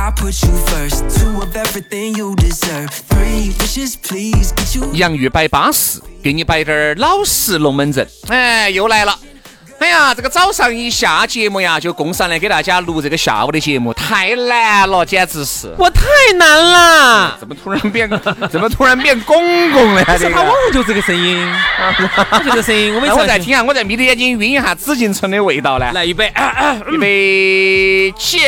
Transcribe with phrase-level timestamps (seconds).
[0.00, 1.20] I put you first.
[1.20, 2.88] Two of everything you deserve.
[3.10, 4.90] Three wishes, please get you.
[4.94, 8.08] 洋芋摆巴适，给你摆点儿老实龙门阵。
[8.28, 9.14] 哎，又来了。
[9.78, 15.70] 哎呀，这个早上一下节目呀，就供上来给大家录这个下午的节目，太难了，简直是。
[15.76, 16.02] 我太
[16.34, 17.36] 难了。
[17.38, 18.08] 怎么突然变，
[18.50, 20.16] 怎么突然变公公了呀？
[20.18, 20.28] 这个。
[20.30, 21.46] 是他往往就这个声音，
[22.42, 22.90] 就这个声音。
[22.96, 25.92] 我每那次我再听下，我再眯着眼睛晕一下紫禁城的味道呢。
[25.92, 28.40] 来预备，啊啊预备起。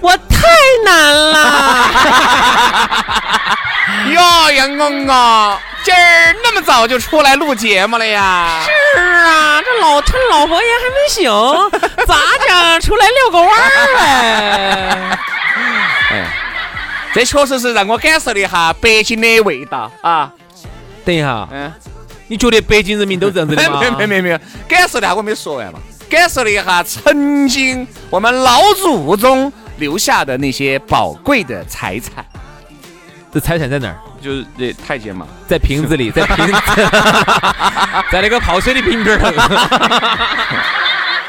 [0.00, 0.46] 我太
[0.84, 1.90] 难了。
[4.12, 8.62] 哟，杨公公，今儿那么早就出来录节目了呀？
[8.64, 11.30] 是啊，这老趁老佛爷还没醒，
[12.06, 15.18] 咋整出来遛个弯儿呗？
[17.12, 20.30] 这确实是让我感受了一下北京的味道啊。
[21.04, 21.72] 等一下，嗯，
[22.28, 23.80] 你觉得北京人民都这样子的吗？
[23.80, 25.78] 没没没没有，感受了一下，我没说完嘛。
[26.08, 32.24] 感受了一下曾经我们老祖宗留下的那些宝贵的财产，
[33.32, 33.96] 这财产在哪儿？
[34.22, 35.26] 就是这太监嘛。
[35.48, 36.52] 在瓶子里，在瓶子，
[38.12, 39.18] 在那个泡水的瓶瓶儿。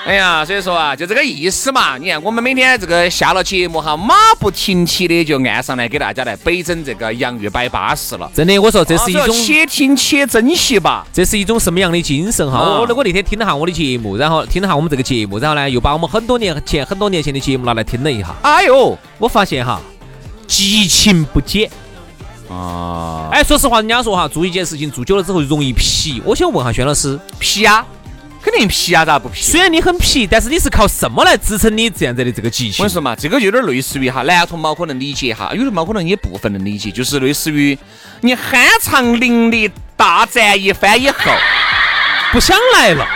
[0.03, 1.95] 哎呀，所以说啊，就这个意思嘛。
[1.95, 8.29] 你看，我们每天这个下了节目哈，马不停蹄的就按上来给大家来北整这个洋芋摆巴适了。
[8.33, 11.05] 真的，我说这是一啊种，且听且珍惜吧。
[11.13, 12.57] 这是一种什么样的精神哈？
[12.57, 19.79] 啊我我那天听了下我的节目，然后听了下我们这个节目，然后呢，又把我们很多年前、很多年前的节目拿来听了一下，哎呦，我发现哈，
[20.47, 21.69] 激情不减。
[22.49, 26.21] 啊，哎，说实话，人家说哈，做一件事情做久了之后容易皮。
[26.25, 27.85] 我想问下轩老师，皮呀、
[28.43, 29.41] 肯定皮啊、咋不皮？
[29.41, 32.93] 虽然你很皮，但是你是靠什么来支撑你这样子的这个激情我跟你？
[32.93, 37.77] 说嘛，这个有点类似于哈，男同胞可能理解哈，有的猫可能也部分能理解，就是类似于
[38.21, 41.31] 你酣畅淋漓大战一番以后，
[42.31, 43.07] 不想来了，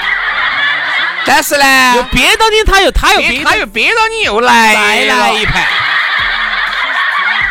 [1.26, 5.64] 但是呢又，憋到你，他又他又憋憋他又憋到你又来再来一盘。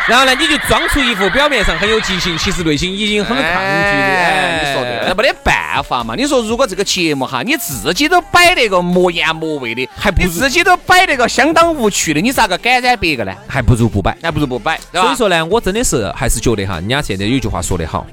[0.07, 3.51] 然后呢，你就装出一副表面上很有激情，其实内心已经很抗拒的。
[3.51, 4.84] 哎，你说
[5.15, 6.15] 没得办法嘛。
[6.15, 13.33] 你说如果这个节目哈，你自己都摆那个莫言莫味的，还不你自己都摆那个相当无趣的，你咋个感染别个呢？
[13.47, 14.15] 还不如不摆。
[14.21, 15.07] 还不如不摆，对吧？
[15.07, 18.05] 所以说呢，我真的是还是觉得哈，人家现在有句话说得好，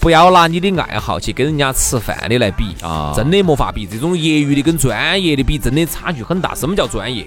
[0.00, 3.86] 不要拿你的爱好去跟人家吃饭的来比啊真的没法比。
[3.86, 6.54] 这种业余的跟专业的比，真的差距很大。
[6.54, 7.26] 什么叫专业？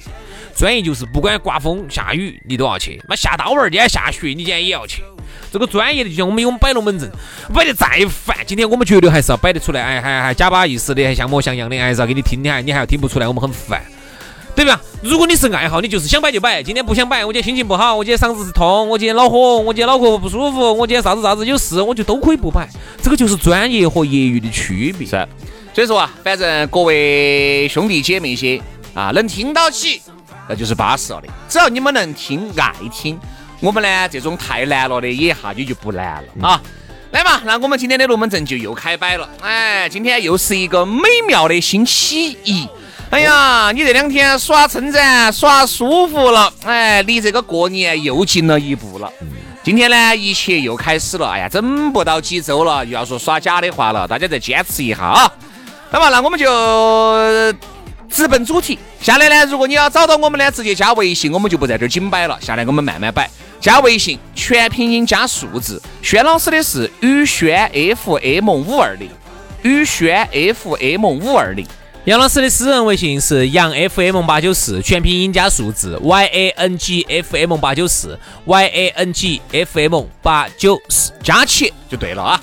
[0.56, 5.04] 专业就是不管刮风下雨你都要去，妈下大蚊儿今天下雪你今天也要去。
[5.52, 7.10] 这个专业的就像我们我们摆龙门阵，
[7.54, 13.82] 摆得再烦，今天我们绝对还是要摆得出来，哎，还还假巴意思的，还像模像样的，还是要给你听，你还你还要听不出来，我们很烦。
[14.54, 14.80] 对吧？
[15.02, 16.62] 如果你是爱好，你就是想摆就摆。
[16.62, 22.68] 今天不想摆，我今天心情不好，我今天嗓子是痛，我今天恼火，我今天脑壳不舒服，我今天啥子啥子有事，我就都可以不摆。
[23.02, 25.08] 这个就是专业和业余的区别。
[25.08, 25.28] 是，
[25.74, 28.62] 所以说啊，反正各位兄弟姐妹些
[28.94, 30.02] 啊，能听到起，
[30.52, 31.30] 那就是巴适了的。
[31.48, 33.18] 只要你们能听、爱听，
[33.62, 36.62] 我们呢这种太难了的也一下也就不难了啊。
[37.12, 39.30] 来嘛，那我们今天的龙门阵就又开摆了。
[39.42, 42.68] 哎，今天又是一个美妙的星期一。
[43.12, 49.10] 哎呀，你这两天耍撑展耍舒服了，哎，离这个过年又近了一步了。
[49.64, 51.30] 今天呢，一切又开始了。
[51.30, 55.32] 哎呀，整不到几周了，又要说耍假的话了，大家再坚持一下啊。
[55.92, 56.46] 那么，那我们就
[58.12, 58.78] 直奔主题。
[59.02, 62.38] 下来呢，如果你要找到我们呢，直接加微信，我们就不在这儿紧摆了。
[62.42, 63.30] 下来我们慢慢摆。
[63.60, 65.82] 加微信，全拼音加数字。
[66.02, 69.10] 轩老师的是宇轩 FM 五二零，
[69.64, 71.66] 宇轩 FM 五二零。
[72.06, 80.06] 杨老师的私人微信是杨 FM 八九四，全拼音加数字 Y A N G F M 八九四 Y A N G F M
[80.24, 81.14] 八九四。
[81.22, 82.42] 加起就对了啊。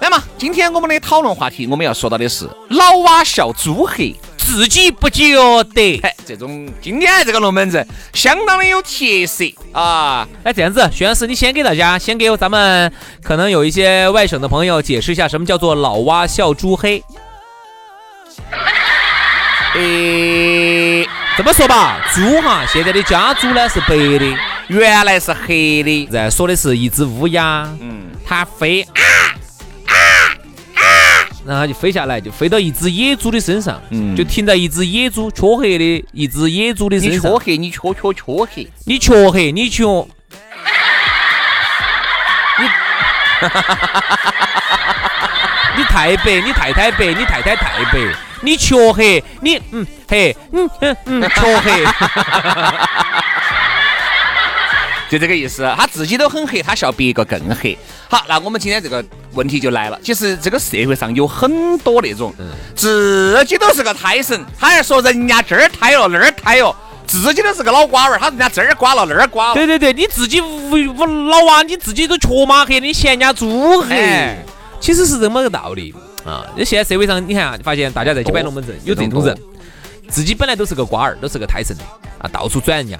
[0.00, 5.36] 那么今天我们的讨论话题，我们要说到的是老蛙笑猪黑，自己不觉
[5.74, 6.00] 得。
[6.02, 8.90] 哎，这种今天这个龙门阵相当的有特
[9.26, 10.26] 色啊！
[10.44, 12.92] 哎，这样子，徐老师，你先给大家，先给咱们
[13.22, 17.02] 可能有一些外省的朋友解释一下，什么叫做老蛙笑猪黑？
[19.74, 21.06] 诶，
[21.36, 24.36] 这么说吧，猪哈，现在的家猪呢是白的，
[24.68, 29.00] 原来是黑的，在说的是一只乌鸦，嗯，它飞啊，
[31.44, 37.38] 然后就飞下来，就飞到一只野猪的身上，嗯就停在一只野猪黢黑的一只野猪的身上你黢。
[37.38, 40.06] 黑，你黢黢黢黑，你黢黑，你黢，
[42.58, 42.64] 你
[45.78, 47.98] 你太白，你太太白，你太太太白，
[48.42, 51.84] 你黢黑，你嗯黑，嗯嗯嗯黢黑，
[55.10, 55.68] 就这个意思。
[55.76, 57.76] 他自己都很黑，他笑别个更黑。
[58.08, 59.98] 好，那我们今天这个问题就来了。
[60.02, 62.34] 其实这个社会上有很多那种
[62.74, 66.74] 自己都是个胎神，他还说人家这儿胎了那儿胎哦，
[67.06, 69.54] 自己都是个老瓜娃儿，他人家这儿瓜了那儿瓜了。
[69.54, 74.44] 对对对，你自己无无老啊，你自己都瘸马黑，你嫌人家猪黑哎，
[74.80, 75.94] 其实是这么个道理
[76.24, 76.44] 啊。
[76.56, 79.36] 那现在社会上，你看啊，发现大家在去摆龙门阵，有这种人，
[80.08, 81.84] 自己本来都是个瓜儿，都是个胎神的
[82.18, 82.98] 啊，到处转人家，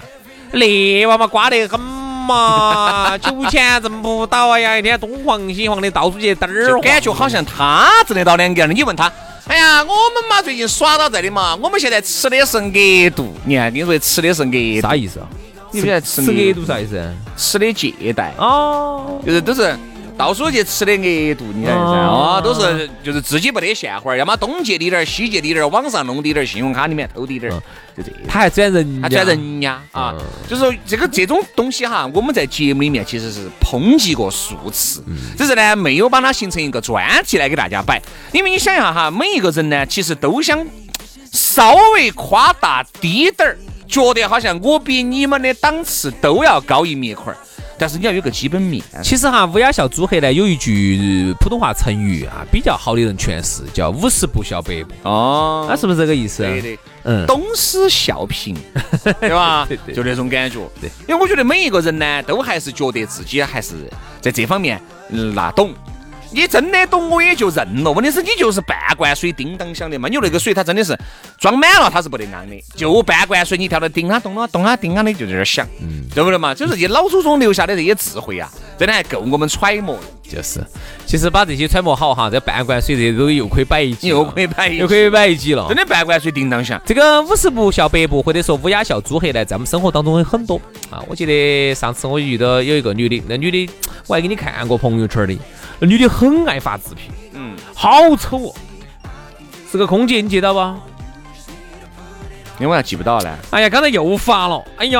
[0.51, 1.79] 那娃嘛瓜得很
[2.23, 8.73] 嘛，酒钱挣不到啊呀，一天东晃西晃的，到处去嘚儿就，感觉好像他挣得到两个样的。
[8.73, 9.11] 你问他，
[9.47, 13.33] 哎呀，我们嘛最近耍到这的嘛，我们现在吃的是额度。
[13.45, 15.27] 你看，你说吃的是额度，啥意思啊？
[15.71, 17.15] 你现在吃吃额额度啥意思？
[17.35, 19.77] 吃的借贷，哦，就是都是
[20.17, 27.59] 到处去吃的额度，你看噻，啊哦，都是就是自己不得现花儿，要么东借滴点儿，西借滴点儿，网上弄滴点儿，信用卡里面偷滴点儿，
[27.97, 28.11] 就这。
[28.27, 35.03] 他还转人家，他转人家啊嗯，就是说这个这种东西哈，我们在节目里面其实是抨击过数次，
[35.37, 38.01] 只是呢没有把它形成一个专题来给大家摆。
[38.31, 40.65] 因为你想一下哈，每一个人呢，其实都想
[41.31, 43.57] 稍微夸大低点儿，
[43.87, 47.37] 觉得好像我比你们的档次都要高一米块儿，
[47.83, 48.81] 但是你要有个基本面。
[49.03, 56.43] 其实哈，乌鸦笑猪黑呢，有一句普通话成语啊，比较好的人诠释，叫五十步笑百步，哦那是不是这个意思？
[56.43, 56.81] 对的。
[57.03, 58.55] 嗯，东施效颦，
[59.19, 59.65] 对吧？
[59.67, 60.59] 对对就那种感觉。
[60.79, 63.73] 对，因为我觉得每一个人呢，都还是觉得自己还是
[64.21, 65.73] 在这方面嗯那懂。
[66.33, 67.91] 你真的懂，我也就认了。
[67.91, 70.97] 问题是你就是半罐水叮当响的嘛，你那个水它真的是
[71.37, 72.55] 装满了，它是不得安的。
[72.75, 75.67] 就半罐水，你跳到叮啊咚啊咚啊叮啊的就在那儿响，
[76.13, 76.53] 对不对嘛？
[76.55, 80.03] 就是你老祖宗留下的这些智慧啊，真的还够我们揣摩的。
[80.23, 80.59] 就是，
[81.13, 85.77] 其实把这些揣摩好哈，这半罐水这都又可以摆一集又可以摆一又可以摆一集了真。
[85.77, 86.81] 的半罐水叮当响。
[86.87, 91.03] 这个五十步笑百步，或者说乌鸦笑猪黑呢，在我们生活当中有很多啊。
[91.07, 93.71] 我记得上次我遇到有一个女的，那女的
[94.07, 95.37] 我还给你看过朋友圈的，
[95.77, 97.01] 那女的很爱发自拍，
[97.33, 98.55] 嗯，好丑哦，
[99.71, 100.79] 是个空姐，你记得吧？
[102.59, 103.37] 因为我还记不到呢。
[103.51, 104.99] 哎呀，刚才又发了，哎呀，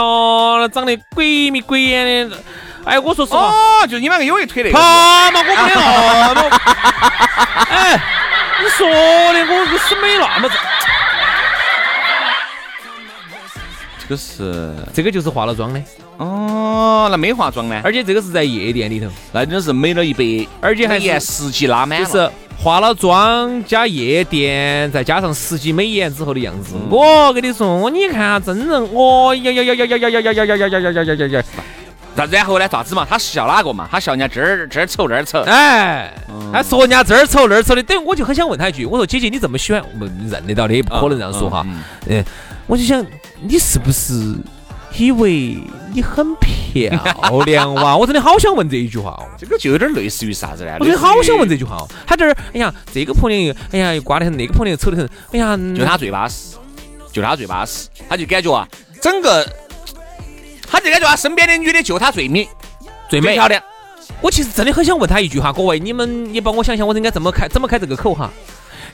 [0.71, 2.37] 长得鬼迷鬼眼的，
[2.85, 4.77] 哎，我说实话，哦，就是你们有一腿那个。
[4.77, 6.49] 他嘛，我没得那么，
[7.69, 7.99] 哎，
[8.61, 10.55] 你说的我我是没那么子，
[14.01, 15.81] 这个是这个就是化了妆的，
[16.17, 17.81] 哦，那没化妆呢？
[17.83, 22.05] 而且这个是在夜店里头，那真是美了一百，而且还颜十级拉满了。
[22.05, 22.29] 就是
[22.61, 26.75] 化了妆加夜店，再加上十级美颜之后的样子。
[26.89, 31.43] 我跟你说，你看下真人，哦呀呀呀呀呀呀呀呀呀呀呀呀呀呀呀呀！
[32.15, 32.67] 那然后呢？
[32.67, 33.05] 咋子嘛？
[33.09, 33.87] 他笑哪个嘛？
[33.91, 35.41] 他笑人家这儿这儿丑那儿丑。
[35.41, 36.13] 哎，
[36.51, 41.65] 他说人家这儿丑那儿丑的，等于我就很想问他一句，我说姐姐你这么喜欢，我们认得到的，也不可能这样说哈。
[42.07, 42.23] 嗯，
[42.67, 43.03] 我就想
[43.41, 44.35] 你是不是
[44.95, 45.57] 以为
[45.91, 46.91] 你很漂
[47.45, 47.97] 亮哇？
[47.97, 49.25] 我真的好想问这一句话哦。
[49.37, 50.77] 这个就有点类似于啥子呢？
[50.79, 51.87] 我真的好想问这句话哦。
[52.05, 56.57] 他这儿，哎呀，这个婆娘又，哎呀，又瓜得很，那个婆娘又丑得很，哎呀，就他最巴适，
[57.11, 58.67] 就他最巴适，他就感觉啊，
[59.01, 59.43] 整个
[60.83, 62.47] 他就感觉啊，身边的女的就她最美
[63.09, 63.63] 最美最漂亮。
[64.21, 68.29] 我其实真的很想问她一句哈，各位，你们也帮我想想，我应该怎么开怎么开这个口哈？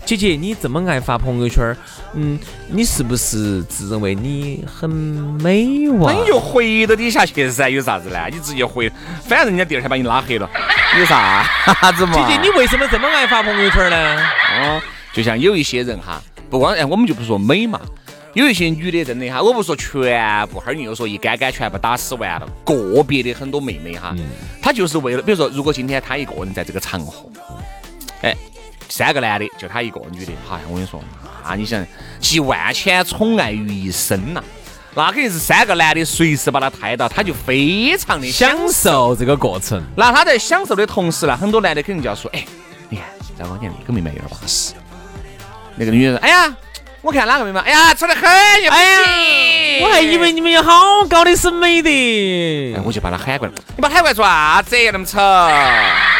[0.06, 1.78] 姐姐，你这么爱发朋友圈儿，
[2.14, 6.12] 嗯，你是不是自认为你很美哇？
[6.12, 8.18] 那你就回到底下去噻，有啥子呢？
[8.32, 8.90] 你直接回，
[9.28, 10.50] 反正人家第二天把你拉黑了，
[10.98, 11.44] 有啥
[11.96, 12.14] 子嘛？
[12.14, 14.22] 姐姐，你为什么这么爱发朋友圈儿呢？
[14.62, 14.82] 哦，
[15.14, 16.20] 就像有一些人哈，
[16.50, 17.80] 不光哎，我们就不说美嘛，
[18.34, 24.16] 有一些女的真的哈，我不说全部，哈儿你又说一杆杆全部打死完了，个别的很多妹妹哈，
[24.62, 27.28] 她就是为了，比如说，如果今天她一个人在这个场合，
[28.22, 28.36] 哎，
[28.88, 31.04] 三个男的就她一个女的，哈，我跟你说，
[31.44, 31.84] 那你想
[32.20, 34.44] 集万千宠爱于一身呐、
[34.94, 42.46] 那肯定是三个男的随时把她抬到，她就非常的享享受这个过程，那他在享受的同时呢，很多男的肯定就要说，哎，
[42.90, 43.08] 你看，
[43.40, 44.74] 赵光年那个妹妹有点巴适。
[45.76, 46.56] 那个女的说，哎呀，
[47.02, 49.84] 我看哪个眉毛，哎呀，丑得很，哎呀行。
[49.84, 51.90] 我还以为你们有好高的审美的
[52.76, 52.82] 哎，。
[52.84, 54.76] 我就把他喊过来，你把他喊过来做啥子？
[54.92, 55.18] 那么丑？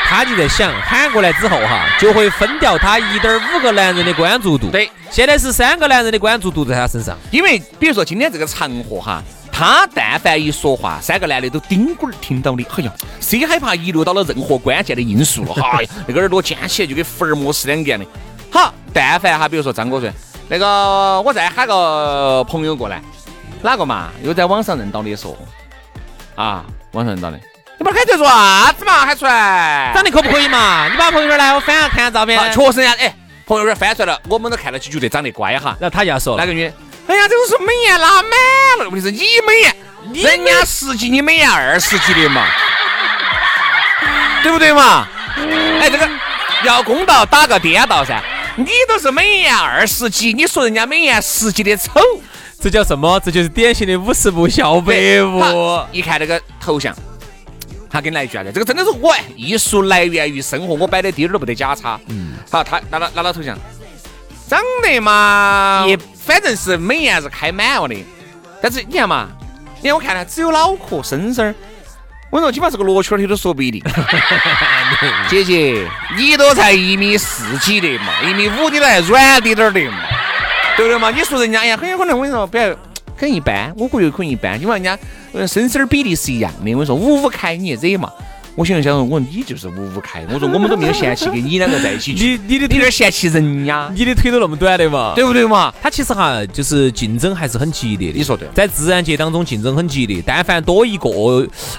[0.08, 4.70] 他就在想，喊过来之后哈，就会分掉他一点五个男人的关注度。
[4.72, 7.18] 对，现在是三个男人的关注度在他身上。
[7.30, 9.22] 因为比如说今天这个场合哈，
[9.52, 15.54] 他但凡一说话，三个男的都顶滚儿听到的，哎呀，谁害怕遗留到了任何关键的因素了？
[15.56, 18.06] 哈，那个耳朵尖起来就跟福尔摩斯两个样的。
[18.50, 20.10] 好，但凡哈，比如说张哥说，
[20.50, 23.02] 那个我再喊个朋友过来，
[23.62, 24.10] 哪个嘛？
[24.24, 25.38] 又在网上认到的说，
[26.36, 27.40] 啊，网上认到的，
[27.78, 29.06] 你把他喊出来做啥子嘛？
[29.06, 30.88] 喊出来，长得可不可以嘛？
[30.90, 32.40] 你把朋友圈来，我翻下看下照片。
[32.40, 33.14] 啊确实人家哎，
[33.46, 35.78] 朋友圈翻出来了，我们都看到起，觉得长得乖哈。
[35.80, 36.74] 然后他就要说了，那个女的，
[37.08, 38.32] 哎呀，这个是美颜拉满
[38.80, 39.76] 了，问题是你美颜，
[40.26, 42.44] 人家十几，你美颜二十几的嘛，
[44.42, 45.08] 对不对嘛？
[45.80, 46.10] 哎，这个
[46.64, 48.20] 要公道打个颠倒噻，
[48.60, 51.94] 你都是美颜二十级，你说人家美颜十级的丑，
[52.60, 53.18] 这叫什么？
[53.22, 55.88] 这就是典型的五十步笑百步好。
[55.94, 56.94] 一看那个头像。
[57.92, 58.52] 他给你来一句啥子？
[58.52, 62.00] 这个真的是我艺术来源于生活，我摆的滴点儿都不得假差。
[62.08, 63.58] 嗯，好，他拿到拿到头像，
[64.48, 67.96] 长得嘛，也反正是美颜是开满了的。
[68.62, 69.30] 但是你看嘛，
[69.82, 71.56] 你看我看他只有脑壳、身身儿，
[72.30, 73.84] 我说，基本上是个罗圈儿腿都说不一定。
[75.28, 79.98] 姐姐，你都才一米四几的嘛，一米五你都还软滴点儿的嘛，
[80.78, 81.10] 对不对嘛？
[81.10, 82.76] 你说人家哎呀，很有可能我跟你说，比如
[83.18, 84.98] 很一般，我估计可能一般，因为人家
[85.34, 86.60] 呃身身儿比例是一样的。
[86.60, 88.12] 我跟你说五五开你惹嘛？
[88.60, 95.14] 我想了想，我说你就是五五开，我说我们都没有嫌弃跟你两个在一起 去，你你的你有点嫌弃人家，你的腿都那么短的嘛？
[95.16, 95.74] 对不对嘛？
[95.82, 98.18] 他其实哈，就是竞争还是很激烈的。
[98.18, 101.10] 你说对在自然界当中竞争很激烈，但凡多一个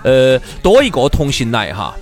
[0.05, 1.95] 呃多一个同性来哈，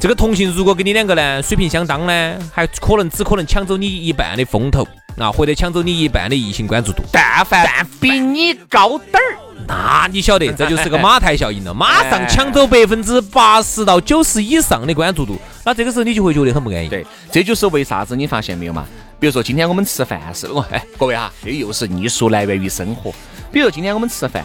[0.00, 4.84] 这个同性如果跟你两个呢水平相当呢，还可能只可能抢走你一半的风头
[5.16, 7.04] 啊，或者抢走你一半的异性关注度。
[7.12, 16.88] 但凡比你高点儿，那你晓得，这就是个马太效应了， 马上抢走百分之八十到九十以上的关注度，那这个时候你就会觉得很不安逸。
[16.88, 18.84] 对，这就是为啥子你发现没有嘛？
[19.20, 23.14] 比如说今天我们吃饭是，我，哎，各位哈，这又是艺术来源于生活。
[23.52, 24.44] 比如今天我们吃饭，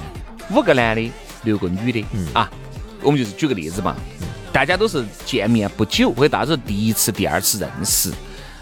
[0.51, 1.11] 五个男的，
[1.43, 2.49] 六个女的，啊，
[3.01, 3.95] 我们就是举个例子嘛，
[4.51, 8.11] 大家都是见面不久，或者大家是第一次、第二次认识。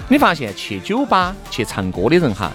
[0.07, 2.51] 你发现去酒吧去唱歌的人哈，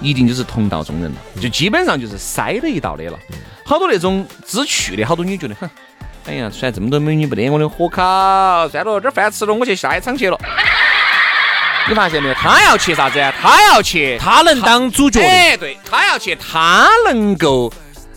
[0.00, 3.18] 一定就是同道中人了，就基本上就是筛了一道的了。
[3.64, 5.70] 好多那种知趣的，好多女觉得，哼，
[6.26, 10.38] 哎呀，虽然这么多美女不得我的火烤，算了，这饭吃了，我去下一场去了。
[11.86, 12.34] 你发现没有？
[12.34, 13.32] 他要去啥子啊？
[13.42, 17.72] 他要去，他能当主角的，哎，对，他要去，他能够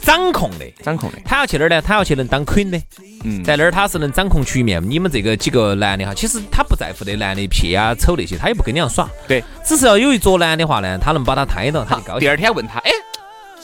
[0.07, 0.65] 掌控的。
[0.81, 1.17] 掌控的。
[1.25, 1.81] 他要去哪儿呢？
[1.81, 2.81] 他要去能当 queen 的，
[3.25, 4.81] 嗯在那儿他是能掌控局面。
[4.89, 9.09] 你们这个几个男的哈，其实他不在乎的男的撇啊、丑那些，他也不跟你俩耍。
[9.27, 12.29] 对，只是要有一桌男的话呢，他能把他抬到，他就高第。
[12.29, 12.91] 二天问他，哎，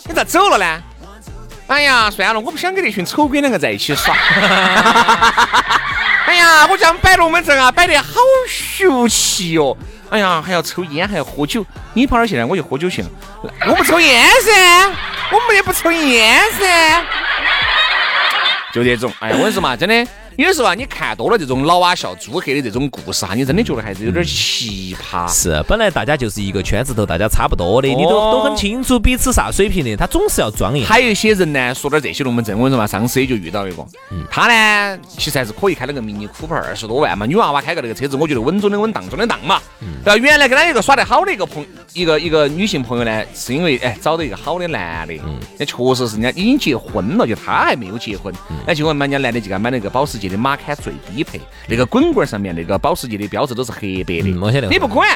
[0.05, 0.83] 你咋走了呢？
[1.67, 4.13] 哎呀，算了，我不想跟那群丑鬼两个在一起耍。
[6.27, 9.75] 哎呀，我讲摆龙门阵啊，摆得好俗气哦。
[10.09, 11.65] 哎呀，还要抽烟，还要喝酒。
[11.93, 12.45] 你跑哪儿去呢？
[12.45, 13.09] 我就喝酒去了。
[13.65, 14.91] 我不抽烟噻，
[15.31, 17.03] 我们也不抽烟噻。
[18.73, 25.31] 就这种，哎呀，我跟你说嘛，真的，有时候啊，你看多了这种老蛙笑猪黑的这种故事哈，你真的觉得还是有点奇葩。
[25.31, 30.87] 是，本来大家就是一个圈子头，大家差不多的，你都哦都很清楚彼此啥水平的，他总是要装一下。
[30.87, 33.85] 还有一些人呢，说点这些龙门阵，我跟你说嘛，上次也就遇到一个，
[34.31, 39.61] 他呢其实还是可以开了个迷你酷派，二十多万嘛，女娃娃开个那个车子，我觉得稳中的稳，当中的当嘛。
[40.03, 40.23] 然后？
[40.23, 41.63] 原来跟他一个耍得好的一个朋，
[41.93, 45.13] 一个一个女性朋友呢，是因为哎找到一个好的男的，
[45.59, 48.33] 那确实是人家已经结婚了，就他还没有结婚，
[48.65, 55.09] 那结果人家男的就给他买了个保时捷的马坎最低配，那个滚棍上面那个保时捷的标志都是黑白的嗯，我晓得你不管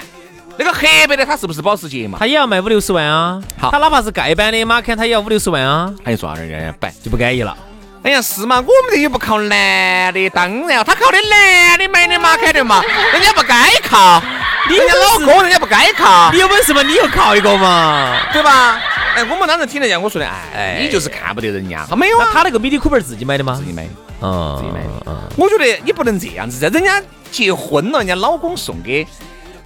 [0.58, 2.18] 那个黑白的它是不是保时捷嘛？
[2.20, 6.92] 它也要卖五六十万啊，好它哪怕是丐版的马坎，它也要五六十万啊，还有多少人家摆？
[7.04, 7.56] 就不安逸了。
[8.04, 8.58] 哎呀，是嘛？
[8.58, 14.22] 我们这又不靠男的，当然他靠的男的买的马坎的嘛，人家不该靠，
[14.70, 18.18] 人家老公人家不该靠你，有本事嘛，你又靠一个嘛。
[18.32, 18.80] 对吧？
[19.18, 23.66] 哎，我们当时听人家我说的，哎，你就是看不得人家，他没有啊，他那个 Mini Cooper 自己买的吗自？
[23.66, 23.90] 己买的。
[24.22, 29.08] 嗯，自己买的嗯，我觉得你不能这样子噻，人家结婚了，人家老公送给。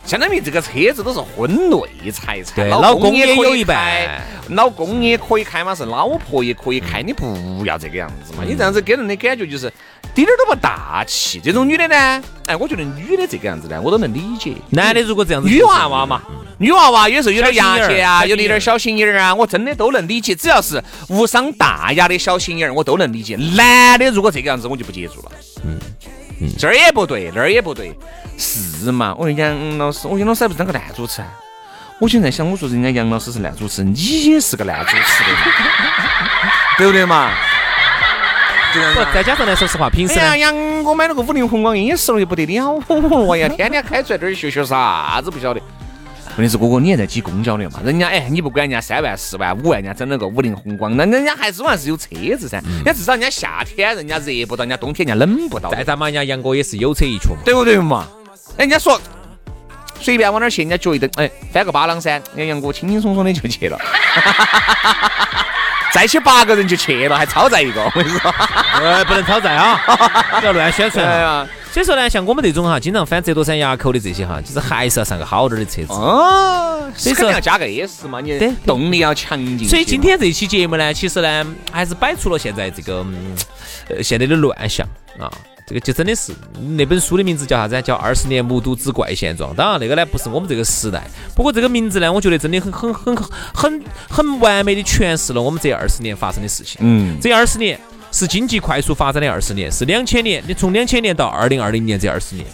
[0.06, 9.72] 相当于这个车子都是婚内财产，对老老公也也可以有一半开，老公也可以开嘛，是老婆也可以开，你不要这个样子嘛，你这样子给人的感觉就是
[10.14, 11.40] 滴点儿都不大气。
[11.42, 14.54] 这种女的呢，哎，我觉得女的这个样子呢，我都能理解。
[14.72, 16.22] 男的如果这样子，女娃娃嘛，
[16.58, 20.36] 女娃娃有时候有点牙小心眼结啊，儿有点点小心眼儿啊，我真的都能理解。
[20.36, 23.36] 只要是无伤大雅的小心眼儿，我都能理解。
[23.56, 25.32] 男的如果这个样子，我就不接触了。
[25.64, 25.80] 嗯
[26.42, 27.96] 嗯，这儿也不对，那儿也不对，
[28.36, 29.14] 是嘛？
[29.16, 31.28] 我跟你讲，嗯老师，我杨老师还不是当个男主持啊。
[32.00, 33.94] 我现在想，我说人家杨老师是烂主持，你
[34.26, 35.40] 也是个烂主持的人，
[36.80, 37.32] 对不对嘛？
[38.74, 42.82] 不，再加上来说实话，平时，哎呀，杨，我买了个五菱宏光 S 了，也不得了，
[43.32, 45.62] 哎呀，天天开出来这儿学学啥子不晓得。
[46.38, 47.80] 问题是哥哥，你还在挤公交的嘛？
[47.84, 52.08] 人家哎，你不管人家三万、四万、五万，人家整了个五菱宏光，那人家还是还是有车
[52.40, 52.62] 子噻。
[52.62, 55.70] 人家至少人家夏天人家热不到，人家冬天人家冷不到。
[55.72, 57.42] 再咋嘛，人家杨哥也是有车一出嘛。
[57.44, 58.08] 对不对嘛？
[58.58, 59.00] 人家说
[60.00, 63.78] 随便往哪儿去，人家脚一蹬，哎，翻个巴朗山，人家杨哥轻轻松松的就去了。
[65.94, 68.34] 再去八个人就去了，还超载一个，我跟你说。
[68.82, 69.76] 呃，不能超载啊，
[70.40, 71.46] 不要乱宣传对啊。
[71.72, 75.94] 啊，所以说呢，像我们这种哈，经常翻折多山垭口的这些哈，其实还是要上个好点儿的车子。
[75.94, 79.68] 哦，所以说要加个 S 嘛，你对动力要强劲。
[79.68, 83.36] 所以今天这期节目呢，其实呢，还是摆出了现在这个嗯
[83.90, 84.86] 呃现在的乱象
[85.18, 85.32] 啊。
[85.68, 86.34] 这个就真的是
[86.76, 87.82] 那本书的名字叫啥子？
[87.82, 89.54] 叫《二十年目睹之怪现状》。
[89.56, 91.02] 当然，那个呢不是我们这个时代。
[91.34, 93.16] 不过这个名字呢，我觉得真的很很很
[93.54, 96.82] 很很完美的诠释了我们这二十年发生的事情。
[96.82, 97.80] 嗯，这二十年
[98.12, 102.46] 是经济快速发展的二十年，是两千年，你从两千年到二零二零年这二十年，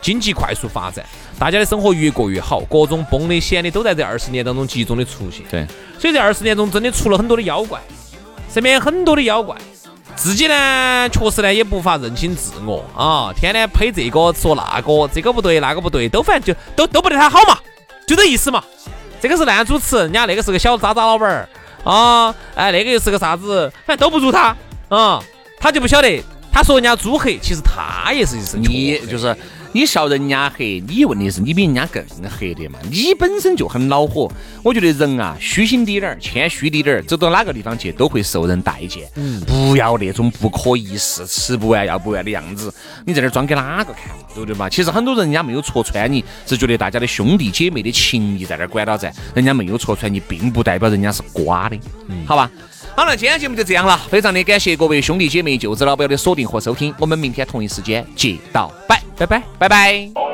[0.00, 1.04] 经济快速发展，
[1.38, 5.42] 大家的生活越过越好，各种崩的险的都在这二十年当中集中的出现。
[5.50, 5.66] 对，
[5.98, 7.80] 所以这二十年中真的出了很多的妖怪，
[8.52, 9.56] 身边很多的妖怪，
[10.16, 17.56] 自己呢确实呢也无法认清自我啊，天天呸这个说那个，这个不对那个不对，都反正就都都不得他好嘛，
[18.06, 18.62] 就这意思嘛。
[19.20, 21.48] 这个是烂主持，人家那个是个小渣渣老板儿
[21.82, 24.54] 啊，哎那个又是个啥子，反正都不如他
[24.94, 25.22] 啊，
[25.58, 26.22] 他就不晓得，
[26.52, 29.36] 他说人家猪黑，其实他也是是你就是
[29.72, 32.00] 你笑人家黑，你问题是你比人家更
[32.38, 32.78] 黑的嘛？
[32.88, 34.30] 你本身就很恼火。
[34.62, 39.10] 我觉得人啊，虚心滴点儿，谦虚滴点儿，走到哪个地方去都会受人待见。
[39.16, 42.72] 嗯，不要那种不可一世、吃不完要不完的样子。
[43.04, 44.24] 你在这儿装给哪个看嘛？
[44.32, 44.68] 对不对嘛？
[44.68, 51.76] 其实很多人人家没有戳穿你，是觉得大家的兄弟姐妹的情谊在那儿管到在，人家没有戳穿你，并不代表人家是瓜的，
[52.24, 52.48] 好吧？
[52.96, 60.10] 好了，今天节目就这样了，非常的感谢各位兄弟姐妹、舅子老表的锁定和收听，我们明天同一时间接到拜，拜拜，拜拜。
[60.14, 60.33] 拜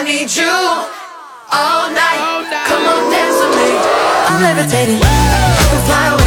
[0.00, 2.48] I need you all night.
[2.68, 3.68] Come on, dance with me.
[4.32, 4.98] I'm levitating.
[4.98, 6.19] Can fly away